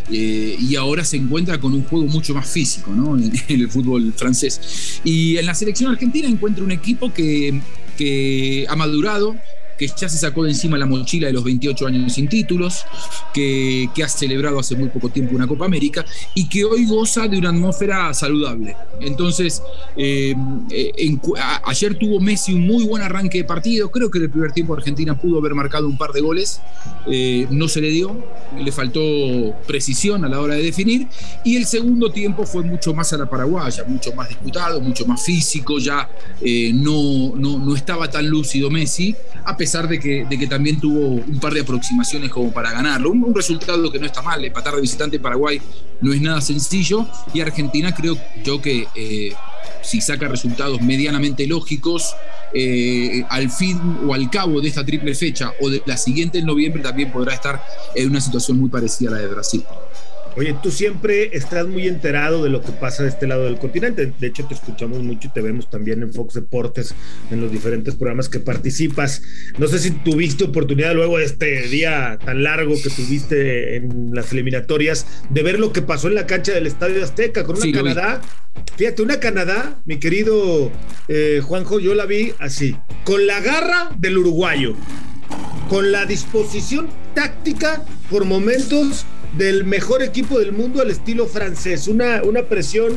Eh, 0.09 0.57
y 0.61 0.76
ahora 0.76 1.05
se 1.05 1.17
encuentra 1.17 1.59
con 1.59 1.75
un 1.75 1.83
juego 1.83 2.07
mucho 2.07 2.33
más 2.33 2.49
físico 2.49 2.93
¿no? 2.93 3.19
en, 3.19 3.33
el 3.49 3.69
fútbol 3.69 4.12
francés. 4.17 5.00
Y 5.05 5.37
en 5.37 5.47
la 5.47 5.55
selección 5.55 5.91
argentina 5.91 6.29
encuentra 6.29 6.65
un 6.65 6.71
equipo 6.71 7.12
que, 7.12 7.61
que 7.97 8.67
ha 8.69 8.76
madurado, 8.76 9.37
que 9.76 9.88
ya 9.88 10.09
se 10.09 10.18
sacó 10.18 10.45
de 10.45 10.50
encima 10.50 10.78
la 10.78 10.87
mochila 10.87 11.26
de 11.26 11.33
los 11.33 11.45
28 11.45 11.87
años 11.87 12.12
sin 12.12 12.28
títulos, 12.28 12.85
que, 13.33 13.88
ha 14.02 14.09
celebrado 14.09 14.61
hace 14.61 14.76
muy 14.76 14.88
poco 14.88 15.09
tiempo 15.09 15.35
una 15.35 15.49
Copa 15.49 15.64
América 15.64 16.04
y 16.35 16.49
que 16.49 16.64
hoy 16.64 16.87
goza 16.87 17.26
de 17.26 17.38
una 17.38 17.49
atmósfera 17.49 18.14
saludable. 18.14 18.76
Entonces, 19.00 19.62
eh, 19.97 20.35
eh, 20.71 21.18
ayer 21.64 21.97
tuvo 21.99 22.21
Messi 22.21 22.54
un 22.54 22.66
muy 22.66 22.85
buen 22.85 23.02
arranque 23.02 23.38
de 23.38 23.45
partido, 23.45 23.90
creo 23.90 24.11
que 24.11 24.18
en 24.18 24.25
el 24.25 24.30
primer 24.30 24.52
tiempo 24.52 24.75
Argentina 24.75 25.18
pudo 25.18 25.38
haber 25.38 25.54
marcado 25.54 25.88
un 25.88 25.99
par 25.99 26.12
de 26.12 26.21
goles, 26.21 26.61
eh, 27.11 27.47
no 27.50 27.68
se 27.68 27.80
le 27.80 27.90
dio, 27.90 28.16
le 28.56 28.71
faltó 28.71 29.00
precisión 29.66 30.25
a 30.25 30.28
la 30.28 30.40
hora 30.40 30.54
de 30.54 30.62
definir. 30.62 31.09
Y 31.45 31.56
el 31.56 31.66
segundo 31.66 32.11
tiempo 32.11 32.47
fue 32.47 32.62
mucho 32.62 32.95
más 32.95 33.12
a 33.12 33.16
la 33.16 33.28
paraguaya, 33.28 33.85
mucho 33.88 34.12
más 34.14 34.28
disputado, 34.28 34.80
mucho 34.80 35.04
más 35.06 35.23
físico, 35.23 35.78
ya 35.78 36.09
no, 36.75 37.35
no, 37.35 37.59
no 37.59 37.75
estaba 37.75 38.09
tan 38.09 38.28
lúcido 38.28 38.71
Messi, 38.71 39.14
a 39.45 39.56
pesar 39.56 39.65
de 39.66 39.99
que, 39.99 40.25
de 40.25 40.38
que 40.38 40.46
también 40.46 40.80
tuvo 40.80 41.08
un 41.08 41.40
par 41.40 41.52
de 41.52 41.61
aproximaciones 41.61 42.30
como 42.30 42.52
para 42.52 42.73
ganarlo. 42.73 43.11
Un, 43.11 43.35
resultado 43.35 43.90
que 43.90 43.99
no 43.99 44.06
está 44.06 44.23
mal, 44.23 44.44
empatar 44.44 44.75
de 44.75 44.80
visitante 44.80 45.18
Paraguay 45.18 45.61
no 46.00 46.12
es 46.12 46.20
nada 46.20 46.40
sencillo 46.40 47.06
y 47.35 47.40
Argentina 47.40 47.94
creo 47.94 48.16
yo 48.42 48.62
que 48.62 48.87
eh, 48.94 49.32
si 49.82 50.00
saca 50.00 50.28
resultados 50.28 50.80
medianamente 50.80 51.46
lógicos, 51.46 52.14
eh, 52.54 53.25
al 53.28 53.50
fin 53.50 53.99
o 54.06 54.14
al 54.14 54.30
cabo 54.30 54.61
de 54.61 54.68
esta 54.68 54.85
triple 54.85 55.14
fecha 55.14 55.52
o 55.61 55.68
de 55.68 55.82
la 55.85 55.96
siguiente 55.96 56.38
en 56.38 56.46
noviembre 56.46 56.82
también 56.82 57.12
podrá 57.12 57.35
estar 57.35 57.62
en 57.94 58.08
una 58.08 58.20
situación 58.20 58.58
muy 58.58 58.70
parecida 58.70 59.11
a 59.11 59.12
la 59.14 59.18
de 59.18 59.28
Brasil. 59.28 59.64
Oye, 60.37 60.55
tú 60.62 60.71
siempre 60.71 61.31
estás 61.33 61.66
muy 61.66 61.88
enterado 61.88 62.45
de 62.45 62.50
lo 62.50 62.61
que 62.61 62.71
pasa 62.71 63.02
de 63.02 63.09
este 63.09 63.26
lado 63.26 63.45
del 63.45 63.59
continente. 63.59 64.12
De 64.21 64.26
hecho, 64.26 64.45
te 64.45 64.52
escuchamos 64.52 65.02
mucho 65.02 65.28
y 65.28 65.31
te 65.33 65.40
vemos 65.40 65.71
también 65.71 66.02
en 66.02 66.12
Fox 66.12 66.35
Deportes, 66.35 66.95
en 67.31 67.40
los 67.40 67.50
diferentes 67.50 67.95
programas 67.95 68.28
que 68.28 68.38
participas. 68.38 69.23
No 69.57 69.66
sé 69.66 69.78
si 69.78 69.93
tuviste 69.93 70.45
oportunidad 70.45 70.95
luego 70.95 71.16
de 71.16 71.25
este 71.25 71.62
día 71.69 72.19
tan 72.23 72.43
largo 72.43 72.75
que 72.83 72.90
tuviste 72.90 73.76
en 73.76 74.11
las 74.12 74.31
eliminatorias 74.31 75.07
de 75.31 75.43
ver 75.43 75.59
lo 75.59 75.73
que 75.73 75.81
pasó 75.81 76.09
en 76.09 76.14
la 76.16 76.26
cancha 76.26 76.52
del 76.52 76.66
Estadio 76.66 77.02
Azteca 77.02 77.45
con 77.45 77.57
una 77.57 77.73
Canadá. 77.73 78.21
Fíjate, 78.76 79.00
una 79.00 79.19
Canadá, 79.19 79.81
mi 79.87 79.99
querido 79.99 80.71
eh, 81.09 81.40
Juanjo, 81.43 81.81
yo 81.81 81.95
la 81.95 82.05
vi 82.05 82.35
así, 82.38 82.76
con 83.05 83.26
la 83.26 83.40
garra 83.40 83.90
del 83.99 84.19
uruguayo, 84.19 84.75
con 85.71 85.93
la 85.93 86.05
disposición 86.05 86.88
táctica 87.14 87.83
por 88.11 88.26
momentos 88.26 89.07
del 89.37 89.64
mejor 89.64 90.02
equipo 90.02 90.38
del 90.38 90.52
mundo 90.52 90.81
al 90.81 90.90
estilo 90.90 91.26
francés. 91.26 91.88
Una, 91.88 92.23
una 92.23 92.43
presión 92.43 92.95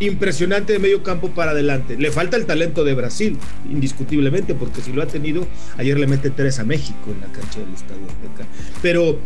impresionante 0.00 0.72
de 0.72 0.78
medio 0.78 1.02
campo 1.02 1.30
para 1.30 1.52
adelante. 1.52 1.96
Le 1.96 2.10
falta 2.10 2.36
el 2.36 2.46
talento 2.46 2.84
de 2.84 2.94
Brasil, 2.94 3.36
indiscutiblemente, 3.70 4.54
porque 4.54 4.80
si 4.80 4.92
lo 4.92 5.02
ha 5.02 5.06
tenido, 5.06 5.46
ayer 5.76 5.98
le 5.98 6.06
mete 6.06 6.30
tres 6.30 6.58
a 6.58 6.64
México 6.64 7.10
en 7.10 7.20
la 7.20 7.26
cancha 7.26 7.60
del 7.60 7.74
Estadio 7.74 8.06
Azteca. 8.06 8.48
Pero 8.82 9.18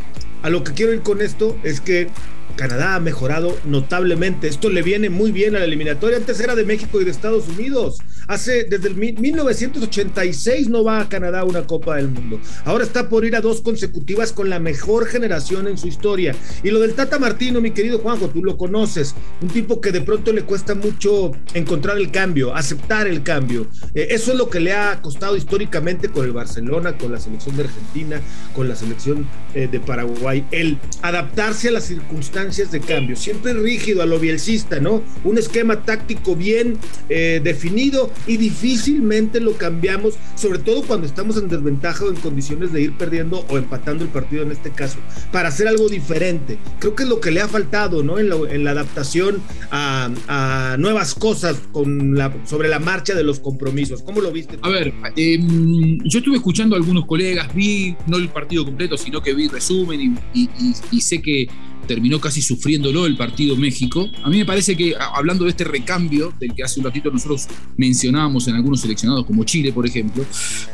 a 0.42 0.50
lo 0.50 0.64
que 0.64 0.72
quiero 0.72 0.94
ir 0.94 1.02
con 1.02 1.20
esto 1.20 1.56
es 1.62 1.80
que 1.80 2.08
Canadá 2.56 2.94
ha 2.94 3.00
mejorado 3.00 3.58
notablemente. 3.64 4.48
Esto 4.48 4.70
le 4.70 4.82
viene 4.82 5.10
muy 5.10 5.32
bien 5.32 5.56
a 5.56 5.58
la 5.58 5.64
eliminatoria. 5.64 6.18
Antes 6.18 6.40
era 6.40 6.54
de 6.54 6.64
México 6.64 7.00
y 7.00 7.04
de 7.04 7.10
Estados 7.10 7.48
Unidos. 7.48 7.98
Hace 8.28 8.64
desde 8.64 8.88
el 8.88 8.94
1986 8.96 10.68
no 10.68 10.84
va 10.84 11.00
a 11.00 11.08
Canadá 11.08 11.40
a 11.40 11.44
una 11.44 11.66
Copa 11.66 11.96
del 11.96 12.08
Mundo. 12.08 12.40
Ahora 12.64 12.84
está 12.84 13.08
por 13.08 13.24
ir 13.24 13.36
a 13.36 13.40
dos 13.40 13.60
consecutivas 13.60 14.32
con 14.32 14.50
la 14.50 14.58
mejor 14.58 15.06
generación 15.06 15.68
en 15.68 15.78
su 15.78 15.88
historia. 15.88 16.34
Y 16.62 16.70
lo 16.70 16.80
del 16.80 16.94
Tata 16.94 17.18
Martino, 17.18 17.60
mi 17.60 17.72
querido 17.72 17.98
Juanjo, 17.98 18.28
tú 18.28 18.44
lo 18.44 18.56
conoces. 18.56 19.14
Un 19.40 19.48
tipo 19.48 19.80
que 19.80 19.92
de 19.92 20.00
pronto 20.00 20.32
le 20.32 20.42
cuesta 20.42 20.74
mucho 20.74 21.32
encontrar 21.54 21.98
el 21.98 22.10
cambio, 22.10 22.54
aceptar 22.54 23.06
el 23.06 23.22
cambio. 23.22 23.66
Eh, 23.94 24.08
eso 24.10 24.32
es 24.32 24.38
lo 24.38 24.48
que 24.48 24.60
le 24.60 24.72
ha 24.72 25.00
costado 25.02 25.36
históricamente 25.36 26.08
con 26.08 26.24
el 26.24 26.32
Barcelona, 26.32 26.96
con 26.96 27.12
la 27.12 27.20
selección 27.20 27.56
de 27.56 27.64
Argentina, 27.64 28.20
con 28.54 28.68
la 28.68 28.76
selección 28.76 29.26
eh, 29.54 29.68
de 29.70 29.80
Paraguay. 29.80 30.46
El 30.50 30.78
adaptarse 31.02 31.68
a 31.68 31.72
las 31.72 31.84
circunstancias 31.84 32.70
de 32.70 32.80
cambio. 32.80 33.16
Siempre 33.16 33.52
rígido 33.54 34.02
a 34.02 34.06
lo 34.06 34.18
bielcista, 34.18 34.80
¿no? 34.80 35.02
Un 35.24 35.38
esquema 35.38 35.84
táctico 35.84 36.36
bien 36.36 36.78
eh, 37.08 37.40
definido 37.42 38.10
y 38.26 38.36
difícilmente 38.36 39.40
lo 39.40 39.52
cambiamos, 39.52 40.14
sobre 40.34 40.58
todo 40.58 40.82
cuando 40.82 41.06
estamos 41.06 41.36
en 41.36 41.48
desventaja 41.48 42.04
o 42.04 42.10
en 42.10 42.16
condiciones 42.16 42.72
de 42.72 42.82
ir 42.82 42.92
perdiendo 42.96 43.44
o 43.48 43.58
empatando 43.58 44.04
el 44.04 44.10
partido 44.10 44.42
en 44.42 44.52
este 44.52 44.70
caso, 44.70 44.98
para 45.30 45.48
hacer 45.48 45.68
algo 45.68 45.88
diferente. 45.88 46.58
Creo 46.78 46.94
que 46.94 47.04
es 47.04 47.08
lo 47.08 47.20
que 47.20 47.30
le 47.30 47.40
ha 47.40 47.48
faltado, 47.48 48.02
¿no? 48.02 48.18
En, 48.18 48.64
la 48.64 48.70
adaptación 48.70 49.42
a, 49.70 50.76
nuevas 50.78 51.14
cosas 51.14 51.56
con 51.72 52.16
sobre 52.44 52.68
la 52.68 52.78
marcha 52.78 53.14
de 53.14 53.24
los 53.24 53.40
compromisos. 53.40 54.02
¿Cómo 54.02 54.20
lo 54.20 54.30
viste? 54.30 54.58
A 54.62 54.68
ver, 54.68 54.92
em, 55.16 55.98
yo 56.04 56.18
estuve 56.18 56.36
escuchando 56.36 56.76
a 56.76 56.78
algunos 56.78 57.06
colegas, 57.06 57.52
vi 57.54 57.96
no 58.06 58.16
el 58.16 58.28
partido 58.28 58.64
completo, 58.64 58.96
sino 58.96 59.20
que 59.20 59.34
vi 59.34 59.48
resumen 59.48 60.18
y 60.34 61.00
sé 61.00 61.20
que 61.20 61.48
terminó 61.92 62.18
casi 62.18 62.40
sufriéndolo 62.40 63.04
el 63.04 63.18
partido 63.18 63.54
México. 63.54 64.08
A 64.22 64.30
mí 64.30 64.38
me 64.38 64.46
parece 64.46 64.74
que, 64.74 64.94
hablando 64.98 65.44
de 65.44 65.50
este 65.50 65.64
recambio 65.64 66.32
del 66.40 66.54
que 66.54 66.62
hace 66.62 66.80
un 66.80 66.86
ratito 66.86 67.10
nosotros 67.10 67.46
mencionábamos 67.76 68.48
en 68.48 68.54
algunos 68.54 68.80
seleccionados, 68.80 69.26
como 69.26 69.44
Chile, 69.44 69.74
por 69.74 69.86
ejemplo, 69.86 70.24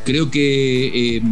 creo 0.05 0.31
que 0.31 1.17
eh, 1.17 1.23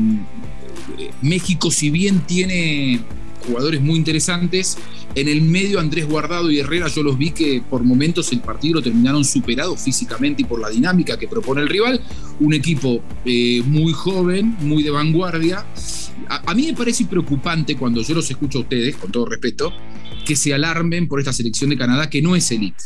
México, 1.23 1.71
si 1.71 1.91
bien 1.91 2.19
tiene 2.27 3.01
jugadores 3.47 3.81
muy 3.81 3.95
interesantes. 3.95 4.77
En 5.15 5.29
el 5.29 5.41
medio, 5.41 5.79
Andrés 5.79 6.07
Guardado 6.09 6.51
y 6.51 6.59
Herrera, 6.59 6.89
yo 6.89 7.05
los 7.05 7.17
vi 7.17 7.31
que 7.31 7.63
por 7.71 7.85
momentos 7.85 8.33
el 8.33 8.41
partido 8.41 8.75
lo 8.75 8.83
terminaron 8.83 9.25
superados 9.25 9.81
físicamente 9.81 10.43
y 10.43 10.45
por 10.45 10.61
la 10.61 10.69
dinámica 10.69 11.17
que 11.17 11.29
propone 11.29 11.63
el 11.63 11.69
rival. 11.69 12.01
Un 12.41 12.55
equipo 12.55 13.01
eh, 13.25 13.63
muy 13.65 13.93
joven, 13.93 14.57
muy 14.61 14.83
de 14.83 14.91
vanguardia. 14.91 15.65
A, 16.29 16.55
mí 16.55 16.67
me 16.67 16.75
parece 16.75 17.05
preocupante 17.05 17.77
cuando 17.77 18.03
yo 18.03 18.15
los 18.15 18.31
escucho 18.31 18.59
a 18.59 18.61
ustedes, 18.63 18.97
con 18.97 19.11
todo 19.11 19.27
respeto, 19.27 19.73
que 20.25 20.37
se 20.37 20.55
alarmen 20.55 21.09
por 21.09 21.21
esta 21.21 21.33
selección 21.33 21.71
de 21.71 21.77
Canadá 21.77 22.11
que 22.11 22.23
no 22.23 22.37
es 22.37 22.51
elite. 22.51 22.85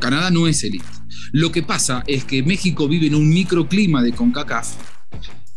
Canadá 0.00 0.30
no 0.30 0.46
es 0.46 0.62
elite. 0.62 0.84
Lo 1.32 1.50
que 1.50 1.62
pasa 1.62 2.04
es 2.06 2.24
que 2.24 2.42
México 2.42 2.88
vive 2.88 3.08
en 3.08 3.14
un 3.14 3.28
microclima 3.28 4.02
de 4.02 4.12
CONCACAF. 4.12 4.74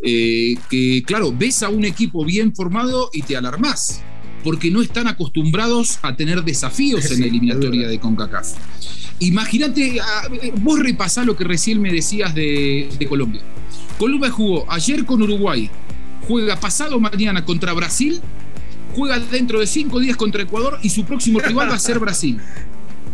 Eh, 0.03 0.56
que 0.70 1.03
claro, 1.06 1.32
ves 1.38 1.62
a 1.62 1.70
un 1.70 1.86
equipo 1.86 2.25
bien 2.25 2.56
formado 2.56 3.12
y 3.13 3.22
te 3.22 3.38
alarmás 3.38 4.01
porque 4.44 4.72
no 4.72 4.82
están 4.82 5.08
acostumbrados 5.08 6.00
a 6.01 6.15
tener 6.15 6.44
desafíos 6.44 7.12
en 7.12 7.22
la 7.22 7.27
eliminatoria 7.27 7.88
de 7.88 8.00
CONCACAF. 8.00 8.53
Imagínate, 9.20 10.00
vos 10.62 10.80
repasá 10.80 11.24
lo 11.24 11.36
que 11.36 11.44
recién 11.44 11.82
me 11.82 11.91
decías 11.91 12.34
de, 12.34 12.89
Colombia. 13.08 13.41
Colombia 14.00 14.32
jugó 14.32 14.65
ayer 14.72 15.06
con 15.06 15.22
Uruguay, 15.22 15.70
juega 16.27 16.59
pasado 16.59 16.99
mañana 16.99 17.45
contra 17.45 17.73
Brasil, 17.73 18.21
juega 18.95 19.19
dentro 19.19 19.59
de 19.59 19.67
cinco 19.67 19.99
días 19.99 20.17
contra 20.17 20.43
Ecuador 20.43 20.79
y 20.81 20.89
su 20.89 21.05
próximo 21.05 21.39
rival 21.39 21.69
va 21.69 21.75
a 21.75 21.79
ser 21.79 21.99
Brasil. 21.99 22.39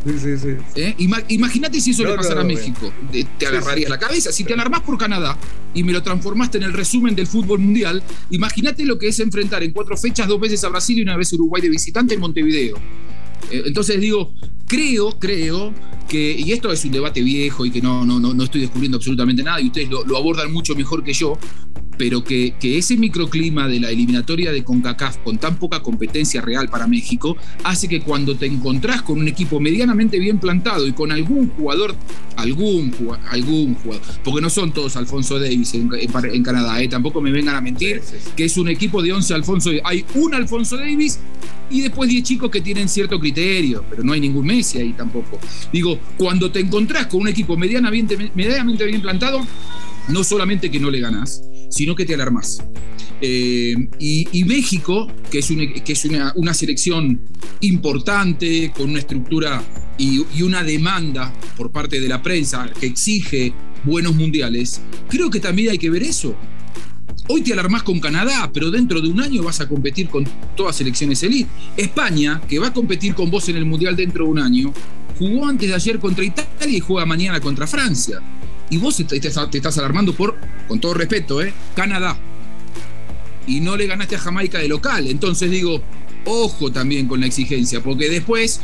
Sí, 0.05 0.37
sí, 0.37 0.49
¿Eh? 0.75 0.95
Imagínate 1.29 1.81
si 1.81 1.91
eso 1.91 2.03
le 2.05 2.15
pasara 2.15 2.41
a 2.41 2.43
México. 2.43 2.93
Te 3.37 3.47
agarrarías 3.47 3.89
la 3.89 3.99
cabeza. 3.99 4.31
Si 4.31 4.45
te 4.45 4.53
alarmás 4.53 4.81
por 4.81 4.97
Canadá 4.97 5.37
y 5.73 5.83
me 5.83 5.91
lo 5.91 6.01
transformaste 6.01 6.59
en 6.59 6.63
el 6.63 6.73
resumen 6.73 7.13
del 7.13 7.27
fútbol 7.27 7.59
mundial, 7.59 8.01
imagínate 8.29 8.85
lo 8.85 8.97
que 8.97 9.09
es 9.09 9.19
enfrentar 9.19 9.63
en 9.63 9.73
cuatro 9.73 9.97
fechas 9.97 10.27
dos 10.27 10.39
veces 10.39 10.63
a 10.63 10.69
Brasil 10.69 10.97
y 10.97 11.01
una 11.01 11.17
vez 11.17 11.33
Uruguay 11.33 11.61
de 11.61 11.69
visitante 11.69 12.13
en 12.13 12.21
Montevideo. 12.21 12.77
Eh, 13.51 13.63
entonces 13.65 13.99
digo, 13.99 14.33
creo, 14.65 15.17
creo 15.19 15.73
que, 16.07 16.31
y 16.39 16.53
esto 16.53 16.71
es 16.71 16.85
un 16.85 16.91
debate 16.91 17.21
viejo 17.21 17.65
y 17.65 17.71
que 17.71 17.81
no, 17.81 18.05
no, 18.05 18.19
no, 18.19 18.33
no 18.33 18.43
estoy 18.43 18.61
descubriendo 18.61 18.97
absolutamente 18.97 19.43
nada 19.43 19.59
y 19.59 19.67
ustedes 19.67 19.89
lo, 19.89 20.05
lo 20.05 20.17
abordan 20.17 20.53
mucho 20.53 20.73
mejor 20.75 21.03
que 21.03 21.13
yo, 21.13 21.37
pero 21.97 22.23
que, 22.23 22.53
ese 22.61 22.97
microclima 22.97 23.67
de 23.67 23.79
la 23.79 23.89
eliminatoria 23.89 24.51
de 24.51 24.63
CONCACAF 24.63 25.17
con 25.17 25.37
tan 25.37 25.57
poca 25.57 25.81
competencia 25.81 26.41
real 26.41 26.69
para 26.69 26.85
México 26.85 27.37
hace 27.63 27.87
que 27.87 28.01
cuando 28.01 28.35
te 28.35 28.45
encontrás 28.45 29.01
con 29.01 29.19
un 29.19 29.27
equipo 29.27 29.59
medianamente 29.59 30.19
bien 30.19 30.39
plantado 30.39 30.85
y 30.85 30.93
con 30.93 31.11
algún 31.11 31.49
jugador, 31.49 31.95
algún, 32.35 32.93
algún 33.29 33.75
jugador, 33.75 34.03
porque 34.23 34.41
no 34.41 34.49
son 34.49 34.73
todos 34.73 34.95
Alfonso 34.95 35.39
Davis 35.39 35.73
en, 35.73 36.43
Canadá, 36.43 36.81
¿eh? 36.81 36.87
tampoco 36.87 37.21
me 37.21 37.31
vengan 37.31 37.55
a 37.55 37.61
mentir, 37.61 38.01
que 38.35 38.45
es 38.45 38.57
un 38.57 38.69
equipo 38.69 39.01
de 39.01 39.13
11 39.13 39.33
Alfonso 39.33 39.71
Hay 39.83 40.05
un 40.15 40.33
Alfonso 40.33 40.77
Davis 40.77 41.19
y 41.69 41.81
después 41.81 42.09
10 42.09 42.23
chicos 42.23 42.49
que 42.49 42.61
tienen 42.61 42.87
cierto 42.87 43.19
criterio, 43.19 43.83
pero 43.89 44.03
no 44.03 44.13
hay 44.13 44.21
ningún 44.21 44.45
Messi 44.45 44.77
ahí 44.79 44.93
tampoco. 44.93 45.39
Digo, 45.71 45.99
cuando 46.17 46.51
te 46.51 46.59
encontrás 46.59 47.07
con 47.07 47.21
un 47.21 47.27
equipo 47.27 47.57
medianamente, 47.57 48.31
medianamente 48.33 48.85
bien 48.85 49.01
plantado, 49.01 49.45
no 50.07 50.23
solamente 50.23 50.71
que 50.71 50.79
no 50.79 50.89
le 50.89 50.99
ganás, 50.99 51.43
sino 51.69 51.95
que 51.95 52.05
te 52.05 52.13
alarmas. 52.13 52.63
Eh, 53.19 53.75
y, 53.99 54.43
México, 54.45 55.07
que 55.31 55.39
es, 55.39 55.49
es 55.51 56.05
una, 56.35 56.53
selección 56.53 57.21
importante, 57.61 58.71
con 58.75 58.91
una 58.91 58.99
estructura 58.99 59.63
y, 59.97 60.19
una 60.41 60.63
demanda 60.63 61.33
por 61.55 61.71
parte 61.71 61.99
de 61.99 62.07
la 62.07 62.21
prensa 62.21 62.69
que 62.79 62.85
exige 62.85 63.53
buenos 63.83 64.15
mundiales, 64.15 64.81
creo 65.09 65.29
que 65.29 65.39
también 65.39 65.71
hay 65.71 65.77
que 65.77 65.89
ver 65.89 66.03
eso. 66.03 66.35
Hoy 67.29 67.41
te 67.41 67.51
alarmás 67.51 67.83
con 67.83 67.99
Canadá, 67.99 68.49
pero 68.53 68.71
dentro 68.71 69.01
de 69.01 69.09
un 69.09 69.19
año 69.19 69.43
vas 69.43 69.59
a 69.59 69.67
competir 69.67 70.07
con 70.07 70.23
todas 70.55 70.77
selecciones 70.77 71.21
elite. 71.23 71.49
España, 71.75 72.41
que 72.47 72.59
va 72.59 72.67
a 72.67 72.73
competir 72.73 73.15
con 73.15 73.29
vos 73.29 73.49
en 73.49 73.57
el 73.57 73.65
Mundial 73.65 73.97
dentro 73.97 74.25
de 74.25 74.31
un 74.31 74.39
año, 74.39 74.71
jugó 75.19 75.45
antes 75.45 75.67
de 75.67 75.75
ayer 75.75 75.99
contra 75.99 76.23
Italia 76.23 76.77
y 76.77 76.79
juega 76.79 77.05
mañana 77.05 77.41
contra 77.41 77.67
Francia 77.67 78.21
y 78.69 78.77
vos 78.77 78.97
te, 78.97 79.17
estás 79.17 79.77
alarmando 79.77 80.13
por, 80.13 80.37
con 80.67 80.79
todo 80.79 80.93
respeto, 80.93 81.41
¿eh? 81.41 81.53
Canadá. 81.75 82.17
Y 83.45 83.61
no 83.61 83.77
le 83.77 83.87
ganaste 83.87 84.15
a 84.15 84.19
Jamaica 84.19 84.59
de 84.59 84.67
local. 84.67 85.07
Entonces 85.07 85.49
digo, 85.49 85.81
ojo 86.25 86.71
también 86.71 87.07
con 87.07 87.21
la 87.21 87.27
exigencia, 87.27 87.81
porque 87.81 88.09
después 88.09 88.61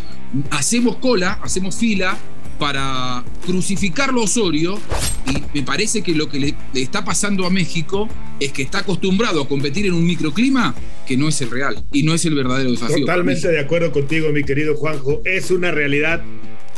hacemos 0.51 0.97
cola, 0.97 1.39
hacemos 1.41 1.75
fila 1.75 2.17
para 2.59 3.23
crucificarlo 3.45 4.21
a 4.21 4.23
Osorio 4.25 4.79
y 5.27 5.57
me 5.57 5.63
parece 5.63 6.01
que 6.01 6.13
lo 6.13 6.29
que 6.29 6.39
le, 6.39 6.55
está 6.75 7.03
pasando 7.03 7.45
a 7.45 7.49
México 7.49 8.07
es 8.39 8.51
que 8.51 8.61
está 8.61 8.79
acostumbrado 8.79 9.41
a 9.41 9.47
competir 9.47 9.85
en 9.87 9.93
un 9.93 10.05
microclima 10.05 10.75
que 11.07 11.17
no 11.17 11.27
es 11.27 11.41
el 11.41 11.49
real 11.49 11.83
y 11.91 12.03
no 12.03 12.13
es 12.13 12.25
el 12.25 12.35
verdadero 12.35 12.71
desafío. 12.71 13.01
Totalmente 13.01 13.47
de 13.47 13.59
acuerdo 13.59 13.91
contigo, 13.91 14.29
mi 14.31 14.43
querido 14.43 14.75
Juanjo. 14.75 15.21
Es 15.25 15.49
una 15.51 15.71
realidad 15.71 16.23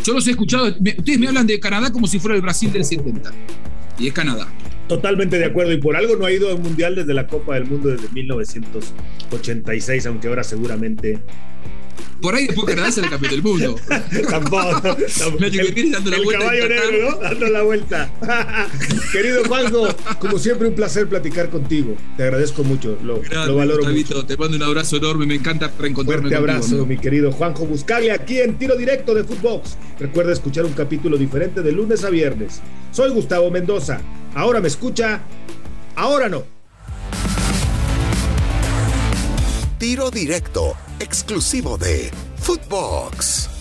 yo 0.04 0.14
los 0.14 0.28
he 0.28 0.32
escuchado, 0.32 0.68
ustedes 0.68 1.20
me 1.20 1.28
hablan 1.28 1.48
de 1.48 1.60
Canadá 1.60 1.92
como 1.92 2.08
si 2.08 2.20
fuera 2.20 2.36
el 2.36 2.42
Brasil 2.42 2.72
del 2.72 2.86
70. 2.86 3.32
Y 3.98 4.08
es 4.08 4.14
Canadá. 4.14 4.48
Totalmente 4.88 5.38
de 5.40 5.46
acuerdo. 5.46 5.74
Y 5.74 5.78
por 5.78 5.96
algo 5.96 6.16
no 6.16 6.26
ha 6.26 6.32
ido 6.32 6.50
a 6.50 6.56
un 6.56 6.62
mundial 6.62 6.96
desde 6.96 7.14
la 7.14 7.28
Copa 7.28 7.56
del 7.56 7.66
Mundo 7.66 7.90
desde 7.90 8.10
1986, 8.10 10.06
aunque 10.06 10.28
ahora 10.28 10.44
seguramente 10.44 11.20
Por 12.22 12.36
ahí 12.36 12.46
después 12.46 12.68
Canadá 12.68 12.92
sale 12.92 13.10
campeón 13.10 13.32
del 13.32 13.42
mundo. 13.42 13.76
tampoco. 14.30 14.82
tampoco. 14.82 15.44
El, 15.44 15.60
el, 15.60 15.92
dando 15.92 16.12
la 16.12 16.18
el 16.18 16.24
vuelta 16.24 16.44
caballo 16.46 16.70
negro, 16.70 17.10
¿no? 17.10 17.18
Dando 17.18 17.48
la 17.48 17.64
vuelta. 17.64 18.12
Querido 19.12 19.44
Juanjo, 19.46 19.88
como 20.20 20.38
siempre, 20.38 20.68
un 20.68 20.76
placer 20.76 21.08
platicar 21.08 21.50
contigo. 21.50 21.96
Te 22.16 22.24
agradezco 22.24 22.64
mucho. 22.64 22.98
Lo, 23.04 23.22
Grande, 23.22 23.48
lo 23.48 23.56
valoro 23.56 23.78
Gustavito, 23.80 24.16
mucho. 24.16 24.28
Te 24.28 24.38
mando 24.38 24.56
un 24.58 24.64
abrazo 24.64 24.98
enorme. 24.98 25.26
Me 25.26 25.36
encanta 25.36 25.72
reencontrarme 25.80 26.30
Fuerte 26.30 26.36
abrazo, 26.36 26.86
mi 26.86 26.98
querido 26.98 27.32
Juanjo 27.32 27.66
Buscaglia, 27.66 28.14
aquí 28.14 28.40
en 28.40 28.56
Tiro 28.58 28.76
Directo 28.76 29.16
de 29.16 29.24
Footbox. 29.24 29.78
Recuerda 30.00 30.32
escuchar 30.32 30.66
un 30.66 30.74
capítulo 30.74 31.18
diferente 31.18 31.64
de 31.64 31.72
lunes 31.72 32.04
a 32.04 32.12
viernes. 32.12 32.62
Soy 32.96 33.10
Gustavo 33.10 33.52
Mendoza. 33.52 34.00
Ahora 34.36 34.62
me 34.62 34.70
escucha, 34.70 35.20
ahora 35.98 36.30
no. 36.30 36.44
Tiro 39.78 40.10
Directo, 40.10 40.78
exclusivo 41.00 41.78
de 41.78 42.10
Footbox. 42.38 43.55